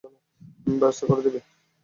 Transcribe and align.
ব্যবস্থা 0.79 1.05
করে 1.09 1.21
দেবে? 1.25 1.39